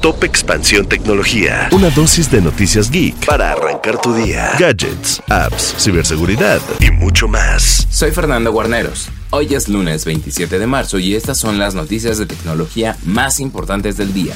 Top 0.00 0.24
Expansión 0.24 0.86
Tecnología. 0.86 1.68
Una 1.72 1.90
dosis 1.90 2.30
de 2.30 2.40
noticias 2.40 2.90
geek 2.90 3.26
para 3.26 3.52
arrancar 3.52 4.00
tu 4.00 4.14
día. 4.14 4.52
Gadgets, 4.58 5.22
apps, 5.28 5.74
ciberseguridad 5.78 6.60
y 6.80 6.90
mucho 6.90 7.28
más. 7.28 7.86
Soy 7.90 8.10
Fernando 8.10 8.50
Guarneros. 8.50 9.10
Hoy 9.32 9.54
es 9.54 9.68
lunes 9.68 10.06
27 10.06 10.58
de 10.58 10.66
marzo 10.66 10.98
y 10.98 11.14
estas 11.14 11.38
son 11.38 11.56
las 11.56 11.76
noticias 11.76 12.18
de 12.18 12.26
tecnología 12.26 12.96
más 13.04 13.38
importantes 13.38 13.96
del 13.96 14.12
día. 14.12 14.34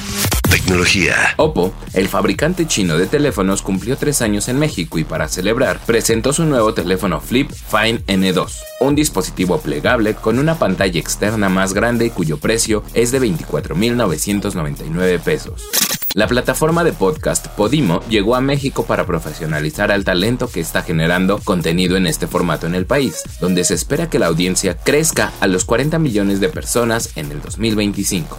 Tecnología. 0.49 1.15
Oppo, 1.35 1.73
el 1.91 2.07
fabricante 2.07 2.65
chino 2.65 2.97
de 2.97 3.05
teléfonos, 3.05 3.61
cumplió 3.61 3.97
tres 3.97 4.21
años 4.21 4.47
en 4.47 4.57
México 4.57 4.97
y 4.97 5.03
para 5.03 5.27
celebrar 5.27 5.81
presentó 5.85 6.31
su 6.31 6.45
nuevo 6.45 6.73
teléfono 6.73 7.19
Flip 7.19 7.51
Fine 7.51 8.05
N2, 8.05 8.53
un 8.79 8.95
dispositivo 8.95 9.59
plegable 9.59 10.13
con 10.13 10.39
una 10.39 10.57
pantalla 10.57 10.97
externa 10.97 11.49
más 11.49 11.73
grande 11.73 12.11
cuyo 12.11 12.37
precio 12.37 12.81
es 12.93 13.11
de 13.11 13.19
24.999 13.19 15.19
pesos. 15.19 15.61
La 16.15 16.27
plataforma 16.27 16.85
de 16.85 16.93
podcast 16.93 17.45
Podimo 17.49 17.99
llegó 18.07 18.37
a 18.37 18.39
México 18.41 18.85
para 18.85 19.05
profesionalizar 19.05 19.91
al 19.91 20.05
talento 20.05 20.47
que 20.47 20.61
está 20.61 20.81
generando 20.81 21.41
contenido 21.43 21.97
en 21.97 22.07
este 22.07 22.25
formato 22.25 22.67
en 22.67 22.73
el 22.73 22.85
país, 22.85 23.21
donde 23.41 23.65
se 23.65 23.73
espera 23.73 24.09
que 24.09 24.17
la 24.17 24.27
audiencia 24.27 24.77
crezca 24.77 25.33
a 25.41 25.47
los 25.47 25.65
40 25.65 25.99
millones 25.99 26.39
de 26.39 26.47
personas 26.47 27.17
en 27.17 27.33
el 27.33 27.41
2025. 27.41 28.37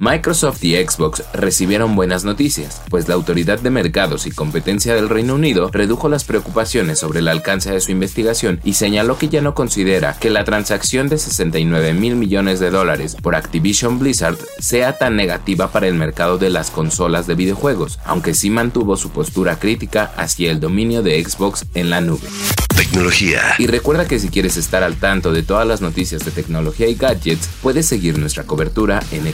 Microsoft 0.00 0.62
y 0.62 0.76
Xbox 0.76 1.24
recibieron 1.32 1.96
buenas 1.96 2.22
noticias, 2.22 2.82
pues 2.88 3.08
la 3.08 3.16
Autoridad 3.16 3.58
de 3.58 3.70
Mercados 3.70 4.28
y 4.28 4.30
Competencia 4.30 4.94
del 4.94 5.08
Reino 5.08 5.34
Unido 5.34 5.70
redujo 5.72 6.08
las 6.08 6.22
preocupaciones 6.22 7.00
sobre 7.00 7.18
el 7.18 7.26
alcance 7.26 7.72
de 7.72 7.80
su 7.80 7.90
investigación 7.90 8.60
y 8.62 8.74
señaló 8.74 9.18
que 9.18 9.28
ya 9.28 9.42
no 9.42 9.54
considera 9.54 10.16
que 10.20 10.30
la 10.30 10.44
transacción 10.44 11.08
de 11.08 11.18
69 11.18 11.94
mil 11.94 12.14
millones 12.14 12.60
de 12.60 12.70
dólares 12.70 13.16
por 13.20 13.34
Activision 13.34 13.98
Blizzard 13.98 14.38
sea 14.60 14.96
tan 14.98 15.16
negativa 15.16 15.72
para 15.72 15.88
el 15.88 15.94
mercado 15.94 16.38
de 16.38 16.50
las 16.50 16.70
consolas 16.70 17.26
de 17.26 17.34
videojuegos, 17.34 17.98
aunque 18.04 18.34
sí 18.34 18.50
mantuvo 18.50 18.96
su 18.96 19.10
postura 19.10 19.58
crítica 19.58 20.12
hacia 20.16 20.52
el 20.52 20.60
dominio 20.60 21.02
de 21.02 21.20
Xbox 21.24 21.66
en 21.74 21.90
la 21.90 22.00
nube. 22.00 22.28
Tecnología. 22.76 23.42
Y 23.58 23.66
recuerda 23.66 24.06
que 24.06 24.20
si 24.20 24.28
quieres 24.28 24.56
estar 24.56 24.84
al 24.84 24.94
tanto 24.94 25.32
de 25.32 25.42
todas 25.42 25.66
las 25.66 25.80
noticias 25.80 26.24
de 26.24 26.30
tecnología 26.30 26.86
y 26.86 26.94
gadgets, 26.94 27.48
puedes 27.60 27.86
seguir 27.86 28.16
nuestra 28.18 28.44
cobertura 28.44 29.02
en 29.10 29.26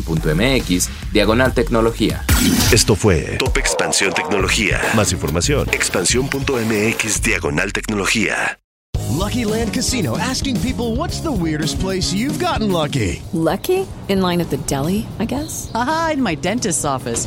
expansión.mx, 0.00 0.88
diagonal 1.12 1.52
tecnología. 1.54 2.24
Esto 2.72 2.94
fue 2.94 3.36
Top 3.38 3.56
Expansión 3.56 4.12
Tecnología. 4.12 4.80
Más 4.94 5.12
información. 5.12 5.68
Expansión.mx, 5.72 7.22
diagonal 7.22 7.72
tecnología. 7.72 8.58
Lucky 9.10 9.44
Land 9.44 9.74
Casino 9.74 10.16
asking 10.16 10.60
people 10.60 10.96
what's 10.96 11.20
the 11.20 11.30
weirdest 11.30 11.80
place 11.80 12.14
you've 12.14 12.38
gotten 12.38 12.70
lucky. 12.70 13.22
Lucky? 13.32 13.86
In 14.08 14.20
line 14.22 14.40
at 14.40 14.50
the 14.50 14.56
deli, 14.66 15.06
I 15.18 15.26
guess? 15.26 15.70
Aha, 15.74 16.12
in 16.14 16.22
my 16.22 16.36
dentist's 16.36 16.84
office. 16.84 17.26